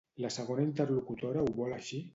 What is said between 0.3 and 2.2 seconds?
segona interlocutora ho vol així?